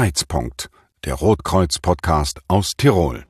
[0.00, 0.70] Kreuzpunkt,
[1.04, 3.26] der Rotkreuz-Podcast aus Tirol.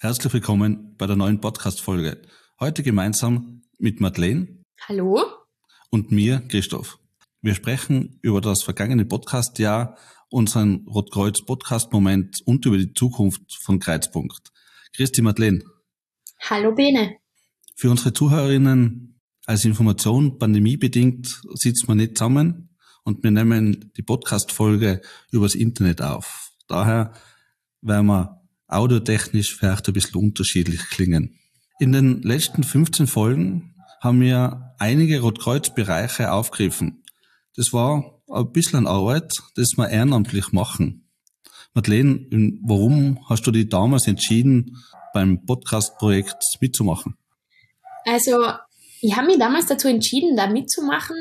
[0.00, 2.20] Herzlich willkommen bei der neuen Podcast-Folge.
[2.58, 4.48] Heute gemeinsam mit Madeleine.
[4.88, 5.22] Hallo.
[5.88, 6.98] Und mir, Christoph.
[7.42, 9.98] Wir sprechen über das vergangene Podcast-Jahr,
[10.30, 14.50] unseren Rotkreuz-Podcast-Moment und über die Zukunft von Kreuzpunkt.
[14.96, 15.62] Christi Madeleine.
[16.40, 17.18] Hallo Bene.
[17.76, 22.63] Für unsere Zuhörerinnen als Information, pandemiebedingt sitzen wir nicht zusammen
[23.04, 26.52] und wir nehmen die Podcast-Folge übers Internet auf.
[26.66, 27.12] Daher
[27.82, 31.38] werden wir audiotechnisch vielleicht ein bisschen unterschiedlich klingen.
[31.78, 37.04] In den letzten 15 Folgen haben wir einige Rotkreuz-Bereiche aufgegriffen.
[37.56, 41.08] Das war ein bisschen Arbeit, das wir ehrenamtlich machen.
[41.74, 42.26] Madeleine,
[42.62, 44.78] warum hast du dich damals entschieden,
[45.12, 47.16] beim Podcast-Projekt mitzumachen?
[48.06, 48.36] Also,
[49.00, 51.16] ich habe mich damals dazu entschieden, da mitzumachen,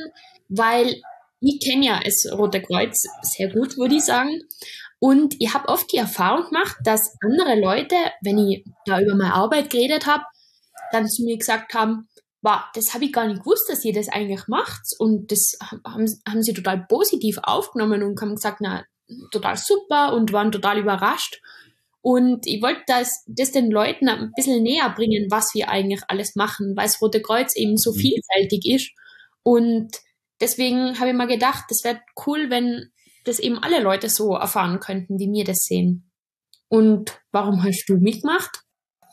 [0.49, 1.01] weil
[1.43, 4.41] ich kenne ja das Rote Kreuz sehr gut, würde ich sagen.
[4.99, 9.33] Und ich habe oft die Erfahrung gemacht, dass andere Leute, wenn ich da über meine
[9.33, 10.23] Arbeit geredet habe,
[10.93, 12.07] dann zu mir gesagt haben,
[12.41, 14.83] wow, das habe ich gar nicht gewusst, dass ihr das eigentlich macht.
[14.99, 18.85] Und das haben, haben sie total positiv aufgenommen und haben gesagt, na,
[19.31, 21.41] total super und waren total überrascht.
[22.01, 26.35] Und ich wollte das, das den Leuten ein bisschen näher bringen, was wir eigentlich alles
[26.35, 27.95] machen, weil das Rote Kreuz eben so mhm.
[27.95, 28.91] vielfältig ist.
[29.41, 29.89] Und
[30.43, 32.89] deswegen habe ich mal gedacht, das wäre cool, wenn
[33.23, 36.11] das eben alle Leute so erfahren könnten, wie wir das sehen.
[36.67, 38.61] Und warum hast du mitgemacht?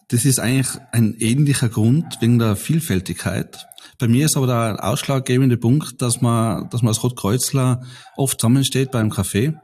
[0.08, 3.64] Das ist eigentlich ein ähnlicher Grund wegen der Vielfältigkeit.
[3.98, 8.90] Bei mir ist aber der ausschlaggebende Punkt, dass man, dass man als Rotkreuzler oft zusammensteht
[8.90, 9.54] beim Café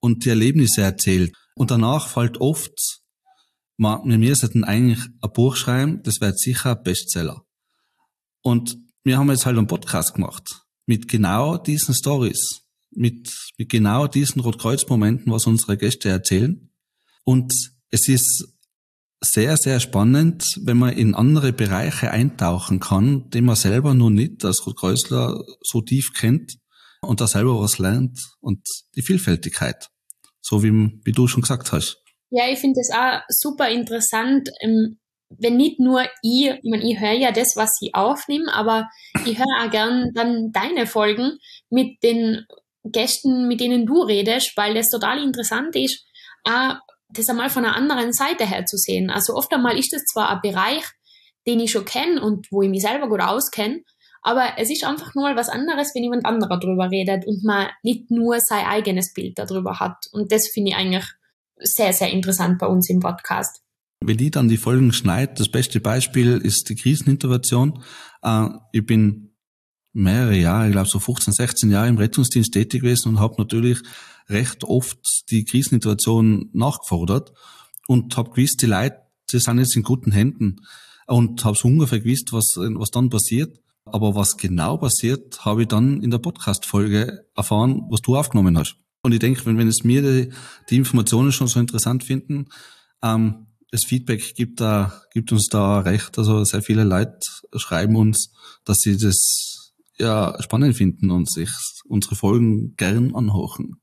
[0.00, 1.34] und die Erlebnisse erzählt.
[1.56, 3.02] Und danach fällt oft,
[3.76, 7.42] man, wir sollten eigentlich ein Buch schreiben, das wird sicher Bestseller.
[8.40, 14.06] Und wir haben jetzt halt einen Podcast gemacht mit genau diesen Stories, mit, mit genau
[14.06, 16.70] diesen Rotkreuz-Momenten, was unsere Gäste erzählen.
[17.24, 17.52] Und
[17.90, 18.56] es ist
[19.20, 24.44] sehr, sehr spannend, wenn man in andere Bereiche eintauchen kann, die man selber nur nicht
[24.44, 26.58] als Rotkreuzler so tief kennt
[27.00, 29.90] und da selber was lernt und die Vielfältigkeit,
[30.40, 30.70] so wie,
[31.04, 32.02] wie du schon gesagt hast.
[32.30, 37.00] Ja, ich finde das auch super interessant, ähm, wenn nicht nur ich, ich meine, ich
[37.00, 38.88] höre ja das, was sie aufnehmen, aber
[39.24, 41.38] ich höre auch gern dann deine Folgen
[41.68, 42.46] mit den
[42.84, 46.04] Gästen, mit denen du redest, weil das total interessant ist,
[46.44, 46.76] auch
[47.08, 49.10] das einmal von einer anderen Seite her zu sehen.
[49.10, 50.84] Also oft einmal ist das zwar ein Bereich,
[51.46, 53.82] den ich schon kenne und wo ich mich selber gut auskenne,
[54.22, 57.68] aber es ist einfach nur mal was anderes, wenn jemand anderer darüber redet und man
[57.84, 60.06] nicht nur sein eigenes Bild darüber hat.
[60.10, 61.04] Und das finde ich eigentlich
[61.58, 63.60] sehr, sehr interessant bei uns im Podcast.
[64.00, 67.82] Wenn ich dann die Folgen schneide, das beste Beispiel ist die Krisenintervention.
[68.22, 69.34] Äh, ich bin
[69.92, 73.78] mehrere Jahre, ich glaube so 15, 16 Jahre im Rettungsdienst tätig gewesen und habe natürlich
[74.28, 77.32] recht oft die Krisensituation nachgefordert
[77.86, 78.98] und habe gewusst, die Leute,
[79.32, 80.56] die sind jetzt in guten Händen
[81.06, 83.58] und habe so ungefähr gewusst, was, was dann passiert.
[83.86, 88.76] Aber was genau passiert, habe ich dann in der Podcast-Folge erfahren, was du aufgenommen hast.
[89.02, 90.32] Und ich denke, wenn, wenn es mir die,
[90.68, 92.46] die Informationen schon so interessant finden,
[93.02, 93.45] ähm,
[93.76, 96.16] das Feedback gibt da, gibt uns da recht.
[96.16, 97.18] Also sehr viele Leute
[97.56, 98.32] schreiben uns,
[98.64, 101.50] dass sie das ja spannend finden und sich
[101.86, 103.80] unsere Folgen gern anhochen.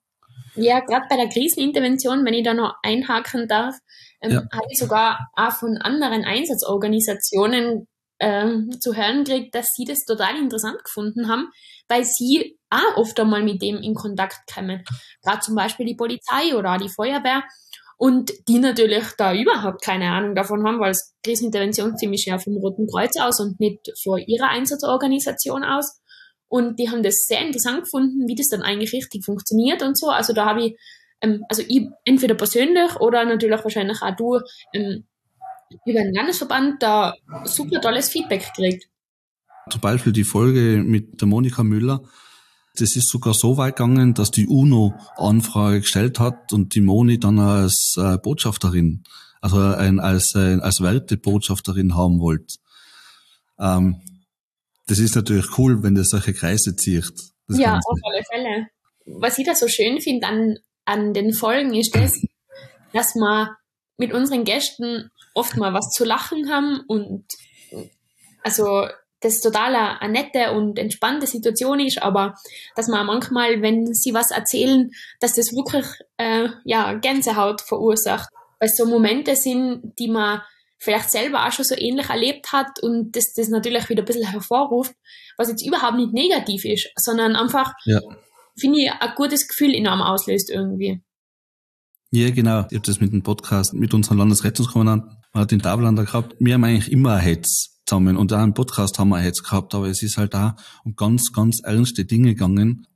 [0.56, 3.76] Ja, gerade bei der Krisenintervention, wenn ich da noch einhaken darf,
[4.22, 4.38] ähm, ja.
[4.52, 7.88] habe ich sogar auch von anderen Einsatzorganisationen
[8.20, 11.50] ähm, zu hören gekriegt, dass sie das total interessant gefunden haben,
[11.88, 14.84] weil sie auch oft einmal mit dem in Kontakt kommen.
[15.22, 17.44] Gerade zum Beispiel die Polizei oder auch die Feuerwehr.
[18.04, 22.58] Und die natürlich da überhaupt keine Ahnung davon haben, weil es Krisenintervention ziemlich ja vom
[22.58, 26.02] Roten Kreuz aus und nicht vor ihrer Einsatzorganisation aus.
[26.50, 30.10] Und die haben das sehr interessant gefunden, wie das dann eigentlich richtig funktioniert und so.
[30.10, 30.78] Also da habe ich,
[31.22, 34.38] ähm, also ich entweder persönlich oder natürlich wahrscheinlich auch du
[34.74, 35.06] ähm,
[35.86, 37.14] über den Landesverband da
[37.46, 38.90] super tolles Feedback gekriegt.
[39.70, 42.04] Zum Beispiel die Folge mit der Monika Müller.
[42.78, 47.20] Das ist sogar so weit gegangen, dass die UNO Anfrage gestellt hat und die Moni
[47.20, 49.04] dann als äh, Botschafterin,
[49.42, 52.56] also ein, als, äh, als Wertebotschafterin haben wollte.
[53.60, 54.02] Ähm,
[54.88, 57.14] das ist natürlich cool, wenn das solche Kreise zieht.
[57.50, 57.90] Ja, Ganze.
[57.90, 58.68] auf alle Fälle.
[59.06, 62.20] Was ich da so schön finde an, an den Folgen ist das,
[62.94, 63.56] dass wir
[63.98, 67.26] mit unseren Gästen oft mal was zu lachen haben und
[68.44, 68.88] also
[69.24, 72.36] das total eine, nette und entspannte Situation ist, aber
[72.76, 75.86] dass man manchmal, wenn sie was erzählen, dass das wirklich
[76.18, 78.30] äh, ja Gänsehaut verursacht,
[78.60, 80.42] weil es so Momente sind, die man
[80.78, 84.30] vielleicht selber auch schon so ähnlich erlebt hat und das, das natürlich wieder ein bisschen
[84.30, 84.94] hervorruft,
[85.38, 88.02] was jetzt überhaupt nicht negativ ist, sondern einfach, ja.
[88.58, 91.02] finde ich, ein gutes Gefühl in einem auslöst irgendwie.
[92.12, 92.66] Ja, genau.
[92.70, 96.36] Ich habe das mit dem Podcast mit unserem Landesrettungskommandanten Martin Davlander gehabt.
[96.40, 99.76] Wir haben eigentlich immer ein Hetz zusammen und auch im Podcast haben wir Hetz gehabt,
[99.76, 102.88] aber es ist halt da um ganz, ganz ernste Dinge gegangen.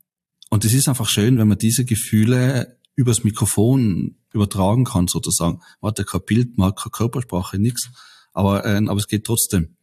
[0.49, 5.61] Und es ist einfach schön, wenn man diese Gefühle übers Mikrofon übertragen kann, sozusagen.
[5.81, 7.89] Man hat ja kein Bild, man hat keine Körpersprache, nichts.
[8.33, 9.75] Aber, äh, aber es geht trotzdem.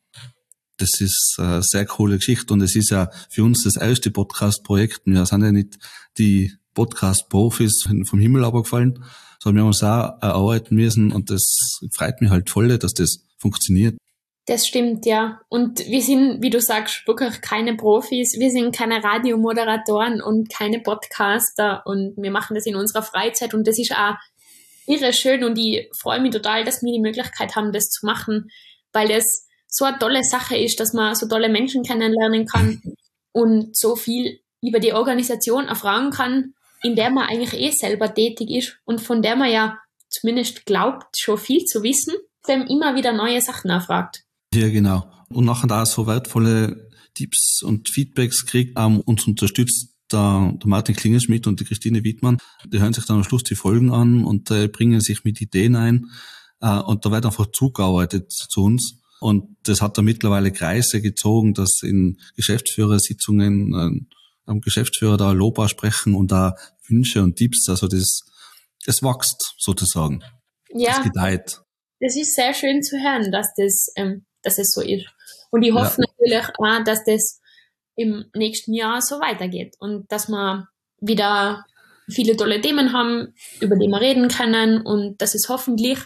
[0.79, 5.03] Das ist eine sehr coole Geschichte und es ist ja für uns das erste Podcast-Projekt.
[5.05, 5.79] Wir sind ja nicht
[6.19, 8.99] die Podcast-Profis vom Himmel abgefallen,
[9.39, 13.25] sondern wir haben uns auch erarbeiten müssen und das freut mich halt voll, dass das
[13.39, 13.97] funktioniert.
[14.47, 15.41] Das stimmt, ja.
[15.49, 18.37] Und wir sind, wie du sagst, wirklich keine Profis.
[18.39, 23.67] Wir sind keine Radiomoderatoren und keine Podcaster und wir machen das in unserer Freizeit und
[23.67, 24.17] das ist auch
[24.87, 28.51] irre schön und ich freue mich total, dass wir die Möglichkeit haben, das zu machen,
[28.93, 32.83] weil es so eine tolle Sache ist, dass man so tolle Menschen kennenlernen kann
[33.33, 38.51] und so viel über die Organisation erfragen kann, in der man eigentlich eh selber tätig
[38.51, 39.79] ist und von der man ja
[40.11, 42.15] zumindest glaubt, schon viel zu wissen,
[42.47, 44.24] wenn immer wieder neue Sachen erfragt.
[44.55, 45.11] Ja, genau.
[45.31, 50.95] Und nachher da so wertvolle Tipps und Feedbacks kriegt, ähm, uns unterstützt der, der Martin
[50.95, 52.39] Klingenschmidt und die Christine Wittmann.
[52.67, 55.77] Die hören sich dann am Schluss die Folgen an und äh, bringen sich mit Ideen
[55.77, 56.11] ein.
[56.61, 59.01] Äh, und da wird einfach zugearbeitet zu uns.
[59.21, 64.15] Und das hat da mittlerweile Kreise gezogen, dass in Geschäftsführersitzungen äh,
[64.47, 66.55] am Geschäftsführer da Lob aussprechen und da
[66.87, 67.69] Wünsche und Tipps.
[67.69, 68.21] Also das,
[68.87, 70.23] es wächst sozusagen.
[70.69, 70.99] Ja.
[70.99, 71.61] Es gedeiht.
[72.01, 75.07] Das ist sehr schön zu hören, dass das ähm, dass es so ist.
[75.51, 76.07] Und ich hoffe ja.
[76.09, 77.41] natürlich auch, dass das
[77.97, 80.69] im nächsten Jahr so weitergeht und dass wir
[81.01, 81.65] wieder
[82.09, 85.99] viele tolle Themen haben, über die wir reden können und dass es hoffentlich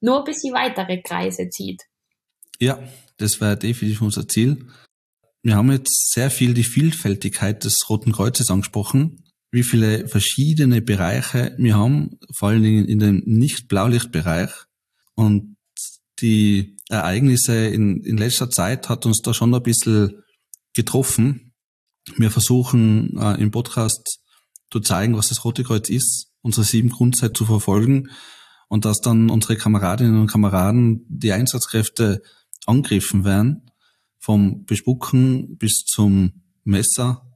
[0.00, 1.82] nur ein bisschen weitere Kreise zieht.
[2.58, 2.78] Ja,
[3.16, 4.66] das wäre definitiv unser Ziel.
[5.42, 11.54] Wir haben jetzt sehr viel die Vielfältigkeit des Roten Kreuzes angesprochen, wie viele verschiedene Bereiche
[11.58, 14.50] wir haben, vor allen Dingen in dem Nicht-Blaulicht-Bereich.
[15.14, 15.56] Und
[16.20, 20.22] die Ereignisse in, in letzter Zeit hat uns da schon ein bisschen
[20.74, 21.52] getroffen.
[22.16, 24.20] Wir versuchen äh, im Podcast
[24.70, 28.10] zu zeigen, was das Rote Kreuz ist, unsere sieben Grundsätze zu verfolgen
[28.68, 32.22] und dass dann unsere Kameradinnen und Kameraden, die Einsatzkräfte
[32.66, 33.70] angegriffen werden,
[34.18, 37.26] vom Bespucken bis zum Messer,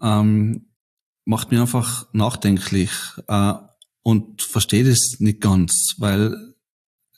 [0.00, 0.68] ähm,
[1.24, 2.90] macht mir einfach nachdenklich
[3.26, 3.54] äh,
[4.02, 6.54] und verstehe das nicht ganz, weil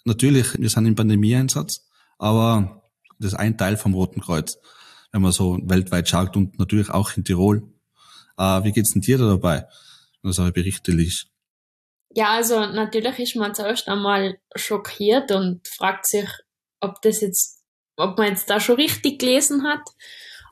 [0.04, 1.88] natürlich, wir sind im Pandemieeinsatz,
[2.18, 2.82] aber
[3.18, 4.58] das ist ein Teil vom Roten Kreuz,
[5.12, 7.62] wenn man so weltweit schaut und natürlich auch in Tirol.
[8.38, 9.66] Äh, wie geht's denn dir da dabei,
[10.22, 11.28] wenn du so Berichte liest?
[12.12, 16.28] Ja, also natürlich ist man zuerst einmal schockiert und fragt sich,
[16.80, 17.62] ob das jetzt,
[17.96, 19.82] ob man jetzt da schon richtig gelesen hat.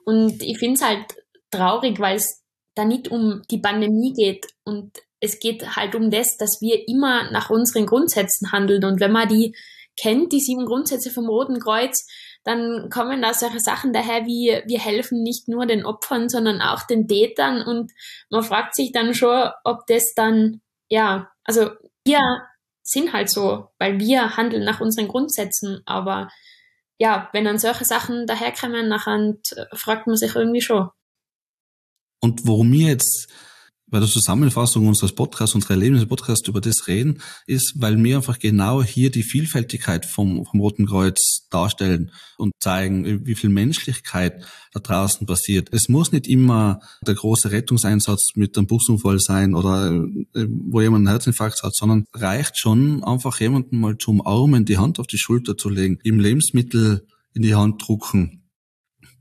[0.05, 1.07] Und ich finde es halt
[1.51, 6.37] traurig, weil es da nicht um die Pandemie geht und es geht halt um das,
[6.37, 8.85] dass wir immer nach unseren Grundsätzen handeln.
[8.85, 9.55] Und wenn man die
[10.01, 12.07] kennt, die sieben Grundsätze vom Roten Kreuz,
[12.45, 16.85] dann kommen da solche Sachen daher wie, wir helfen nicht nur den Opfern, sondern auch
[16.85, 17.63] den Tätern.
[17.63, 17.93] Und
[18.31, 21.71] man fragt sich dann schon, ob das dann, ja, also
[22.05, 22.21] wir
[22.83, 25.83] sind halt so, weil wir handeln nach unseren Grundsätzen.
[25.85, 26.29] Aber
[26.99, 29.35] ja, wenn dann solche Sachen daherkommen, nachher
[29.75, 30.89] fragt man sich irgendwie schon.
[32.21, 33.29] Und warum wir jetzt
[33.91, 38.83] bei der Zusammenfassung unseres Podcasts, unserer Erlebnisse-Podcasts über das reden, ist, weil wir einfach genau
[38.83, 45.27] hier die Vielfältigkeit vom, vom Roten Kreuz darstellen und zeigen, wie viel Menschlichkeit da draußen
[45.27, 45.69] passiert.
[45.73, 49.93] Es muss nicht immer der große Rettungseinsatz mit einem Busunfall sein oder
[50.35, 54.79] äh, wo jemand einen Herzinfarkt hat, sondern reicht schon einfach jemanden mal zu umarmen, die
[54.79, 58.38] Hand auf die Schulter zu legen, ihm Lebensmittel in die Hand drucken,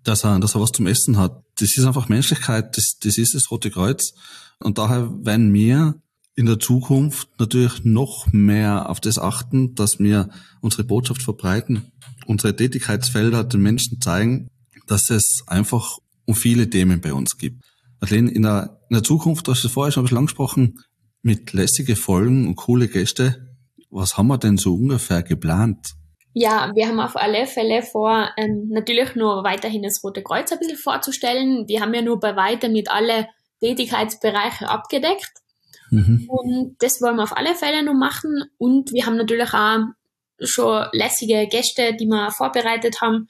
[0.03, 1.43] dass er, dass er was zum Essen hat.
[1.59, 4.13] Das ist einfach Menschlichkeit, das, das ist das Rote Kreuz.
[4.59, 6.01] Und daher werden wir
[6.35, 10.29] in der Zukunft natürlich noch mehr auf das achten, dass wir
[10.61, 11.91] unsere Botschaft verbreiten,
[12.27, 14.49] unsere Tätigkeitsfelder den Menschen zeigen,
[14.85, 17.63] dass es einfach um viele Themen bei uns gibt.
[17.99, 20.79] Madeleine, in der, in der Zukunft, du hast es vorher schon ein bisschen angesprochen,
[21.23, 23.55] mit lässige Folgen und coole Gäste,
[23.89, 25.95] was haben wir denn so ungefähr geplant?
[26.33, 30.59] Ja, wir haben auf alle Fälle vor, ähm, natürlich nur weiterhin das Rote Kreuz ein
[30.59, 31.67] bisschen vorzustellen.
[31.67, 33.27] Wir haben ja nur bei weitem mit alle
[33.59, 35.31] Tätigkeitsbereiche abgedeckt.
[35.89, 36.25] Mhm.
[36.27, 38.43] Und das wollen wir auf alle Fälle noch machen.
[38.57, 39.79] Und wir haben natürlich auch
[40.39, 43.27] schon lässige Gäste, die wir vorbereitet haben,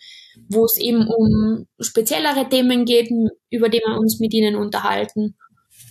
[0.49, 3.09] wo es eben um speziellere Themen geht,
[3.49, 5.35] über die wir uns mit ihnen unterhalten.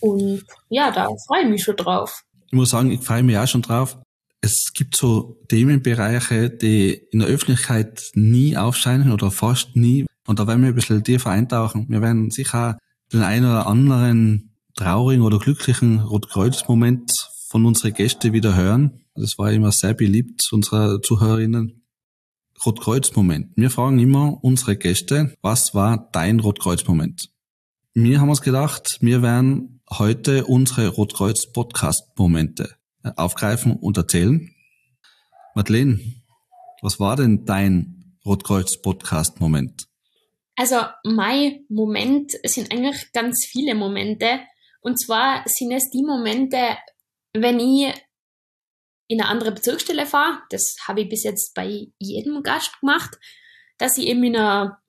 [0.00, 2.22] Und ja, da freue ich mich schon drauf.
[2.46, 3.96] Ich muss sagen, ich freue mich auch schon drauf.
[4.40, 10.06] Es gibt so Themenbereiche, die in der Öffentlichkeit nie aufscheinen oder fast nie.
[10.26, 11.86] Und da werden wir ein bisschen tiefer eintauchen.
[11.88, 12.78] Wir werden sicher
[13.12, 17.10] den einen oder anderen traurigen oder glücklichen Rotkreuz-Moment
[17.48, 19.00] von unseren Gästen wieder hören.
[19.14, 21.82] Das war immer sehr beliebt unserer Zuhörerinnen.
[22.64, 23.52] Rotkreuz-Moment.
[23.56, 27.30] Wir fragen immer unsere Gäste, was war dein Rotkreuz-Moment?
[27.94, 32.76] Wir haben uns gedacht, wir werden heute unsere Rotkreuz-Podcast-Momente
[33.16, 34.54] aufgreifen und erzählen.
[35.54, 36.00] Madeleine,
[36.82, 39.86] was war denn dein Rotkreuz-Podcast-Moment?
[40.56, 44.40] Also mein Moment sind eigentlich ganz viele Momente.
[44.80, 46.76] Und zwar sind es die Momente,
[47.32, 47.92] wenn ich
[49.08, 50.40] in eine andere Bezirksstelle fahre.
[50.50, 53.18] Das habe ich bis jetzt bei jedem Gast gemacht,
[53.78, 54.80] dass ich eben in einer,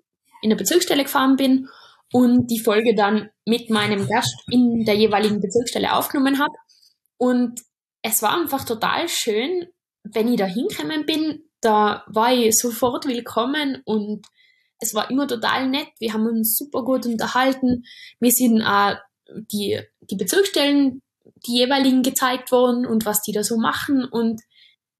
[0.42, 1.68] in einer Bezirksstelle gefahren bin
[2.12, 6.54] und die Folge dann mit meinem Gast in der jeweiligen Bezirksstelle aufgenommen habe.
[7.18, 7.62] Und
[8.02, 9.68] es war einfach total schön,
[10.04, 14.26] wenn ich da hingekommen bin, da war ich sofort willkommen und
[14.80, 15.90] es war immer total nett.
[16.00, 17.84] Wir haben uns super gut unterhalten.
[18.20, 18.96] Wir sind auch
[19.28, 21.02] die, die Bezirksstellen,
[21.46, 24.06] die jeweiligen gezeigt worden und was die da so machen.
[24.06, 24.42] Und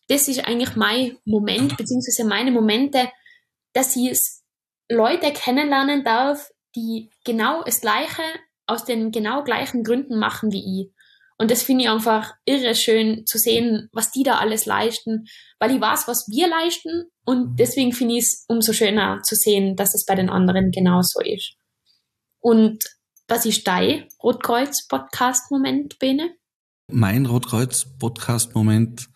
[0.08, 3.10] das ist eigentlich mein Moment, beziehungsweise meine Momente,
[3.74, 4.18] dass ich
[4.90, 8.24] Leute kennenlernen darf, die genau das Gleiche
[8.66, 10.97] aus den genau gleichen Gründen machen wie ich.
[11.38, 15.26] Und das finde ich einfach irre schön zu sehen, was die da alles leisten,
[15.60, 19.76] weil ich weiß, was wir leisten und deswegen finde ich es umso schöner zu sehen,
[19.76, 21.54] dass es bei den anderen genauso ist.
[22.40, 22.84] Und
[23.28, 26.32] was ist dein Rotkreuz-Podcast-Moment, Bene?
[26.90, 29.10] Mein Rotkreuz-Podcast-Moment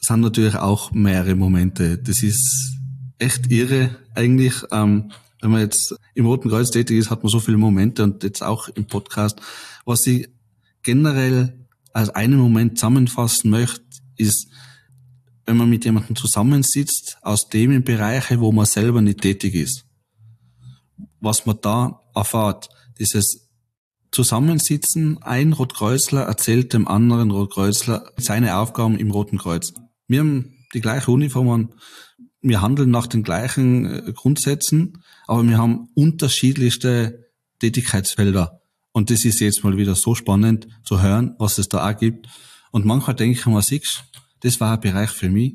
[0.00, 1.98] sind natürlich auch mehrere Momente.
[1.98, 2.76] Das ist
[3.18, 4.54] echt irre eigentlich.
[4.72, 8.24] Ähm, wenn man jetzt im Roten Kreuz tätig ist, hat man so viele Momente und
[8.24, 9.40] jetzt auch im Podcast.
[9.84, 10.28] Was ich
[10.82, 13.84] generell als einen Moment zusammenfassen möchte,
[14.16, 14.48] ist,
[15.46, 19.84] wenn man mit jemandem zusammensitzt aus dem Bereiche, wo man selber nicht tätig ist.
[21.20, 22.68] Was man da erfahrt,
[22.98, 23.48] dieses
[24.10, 29.72] Zusammensitzen, ein Rotkreuzler erzählt dem anderen Rotkreuzler seine Aufgaben im Roten Kreuz.
[30.06, 31.74] Wir haben die gleiche Uniform an,
[32.40, 38.57] wir handeln nach den gleichen äh, Grundsätzen, aber wir haben unterschiedlichste Tätigkeitsfelder.
[38.98, 42.26] Und das ist jetzt mal wieder so spannend zu hören, was es da auch gibt.
[42.72, 44.02] Und manchmal denke ich mir, siehst,
[44.40, 45.54] das war ein Bereich für mich.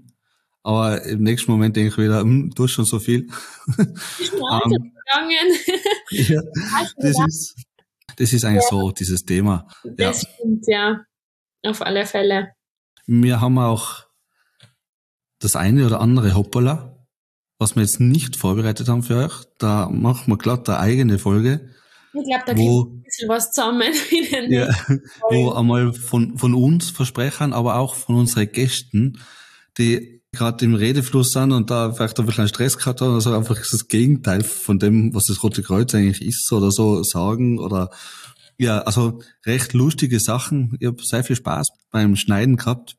[0.61, 3.27] Aber im nächsten Moment denke ich wieder, hm, du hast schon so viel.
[3.67, 4.93] um,
[6.09, 6.41] ja,
[6.95, 7.55] das ist,
[8.15, 8.69] das ist eigentlich ja.
[8.69, 9.67] so dieses Thema.
[9.83, 10.29] Das ja.
[10.29, 11.01] stimmt, ja.
[11.63, 12.53] Auf alle Fälle.
[13.07, 14.05] Wir haben auch
[15.39, 17.05] das eine oder andere Hoppala,
[17.59, 19.33] was wir jetzt nicht vorbereitet haben für euch.
[19.57, 21.72] Da machen wir glatt eine eigene Folge.
[22.13, 23.91] Ich glaube, da wo, ein bisschen was zusammen.
[24.49, 24.69] ja,
[25.29, 29.19] wo einmal von, von uns versprechen, aber auch von unseren Gästen,
[29.77, 33.57] die gerade im Redefluss sind und da vielleicht ein bisschen Stress gehabt haben, also einfach
[33.57, 37.89] das Gegenteil von dem, was das Rote Kreuz eigentlich ist oder so sagen oder
[38.57, 40.77] ja, also recht lustige Sachen.
[40.79, 42.95] Ich habe sehr viel Spaß beim Schneiden gehabt.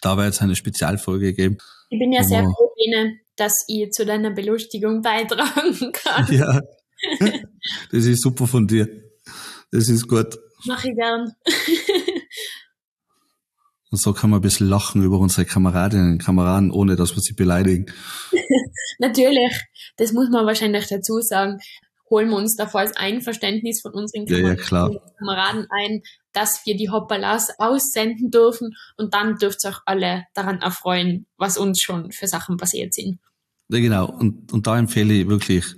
[0.00, 1.58] Da wird jetzt eine Spezialfolge geben.
[1.90, 2.70] Ich bin ja sehr froh,
[3.36, 6.26] dass ich zu deiner Belustigung beitragen kann.
[6.30, 6.60] Ja,
[7.90, 8.88] das ist super von dir.
[9.70, 10.38] Das ist gut.
[10.66, 11.32] Mach ich gern.
[13.90, 17.22] Und so kann man ein bisschen lachen über unsere Kameradinnen und Kameraden, ohne dass wir
[17.22, 17.86] sie beleidigen.
[18.98, 19.64] Natürlich,
[19.96, 21.58] das muss man wahrscheinlich dazu sagen.
[22.10, 26.90] Holen wir uns davor als Einverständnis von unseren ja, ja, Kameraden ein, dass wir die
[26.90, 32.28] Hoppalas aussenden dürfen und dann dürft ihr auch alle daran erfreuen, was uns schon für
[32.28, 33.18] Sachen passiert sind.
[33.68, 34.08] Ja, genau.
[34.10, 35.74] Und, und da empfehle ich wirklich,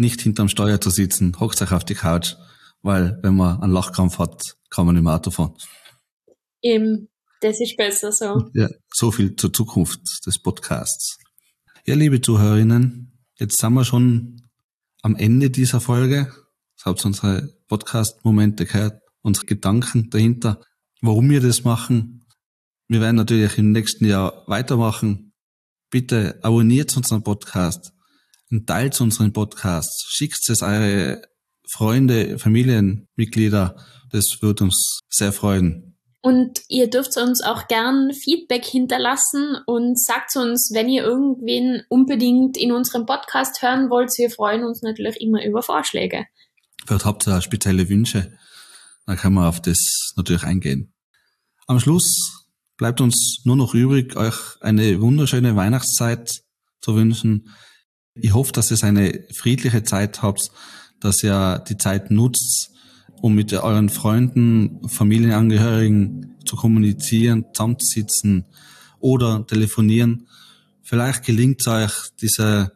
[0.00, 2.34] nicht hinterm Steuer zu sitzen, hockt euch auf die Couch,
[2.82, 5.54] weil wenn man einen Lachkrampf hat, kann man im Auto fahren.
[6.62, 7.08] Eben,
[7.40, 8.50] das ist besser so.
[8.54, 11.18] Ja, so viel zur Zukunft des Podcasts.
[11.86, 14.42] Ja, liebe Zuhörerinnen, jetzt sind wir schon
[15.02, 16.32] am Ende dieser Folge.
[16.76, 20.60] Das habt unsere Podcast-Momente gehört, unsere Gedanken dahinter,
[21.00, 22.26] warum wir das machen.
[22.88, 25.32] Wir werden natürlich im nächsten Jahr weitermachen.
[25.90, 27.92] Bitte abonniert unseren Podcast
[28.50, 30.06] und teilt unseren Podcast.
[30.08, 31.22] Schickt es eure
[31.68, 33.76] Freunde, Familienmitglieder.
[34.10, 35.96] Das würde uns sehr freuen.
[36.22, 42.58] Und ihr dürft uns auch gern Feedback hinterlassen und sagt uns, wenn ihr irgendwen unbedingt
[42.58, 44.10] in unserem Podcast hören wollt.
[44.18, 46.26] Wir freuen uns natürlich immer über Vorschläge.
[46.86, 48.36] Vielleicht habt ihr spezielle Wünsche.
[49.06, 50.92] Dann können wir auf das natürlich eingehen.
[51.66, 56.42] Am Schluss bleibt uns nur noch übrig, euch eine wunderschöne Weihnachtszeit
[56.80, 57.48] zu wünschen.
[58.14, 60.50] Ich hoffe, dass ihr eine friedliche Zeit habt,
[61.00, 62.70] dass ihr die Zeit nutzt,
[63.22, 68.46] um mit euren Freunden, Familienangehörigen zu kommunizieren, zusammenzusitzen
[68.98, 70.28] oder telefonieren.
[70.82, 72.72] Vielleicht gelingt es euch, diese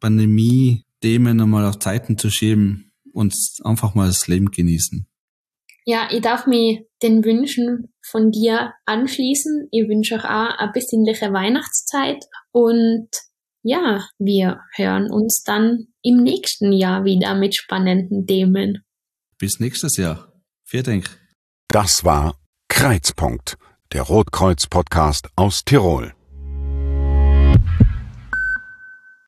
[0.00, 3.34] Pandemie-Themen einmal auf Zeiten zu schieben und
[3.64, 5.06] einfach mal das Leben genießen.
[5.84, 9.68] Ja, ich darf mich den Wünschen von dir anschließen.
[9.70, 13.08] Ich wünsche euch auch eine besinnliche Weihnachtszeit und
[13.62, 18.84] ja, wir hören uns dann im nächsten Jahr wieder mit spannenden Themen.
[19.38, 20.32] Bis nächstes Jahr.
[20.64, 21.20] Vielen Dank.
[21.68, 22.38] Das war
[22.68, 23.56] Kreuzpunkt,
[23.92, 26.17] der Rotkreuz-Podcast aus Tirol.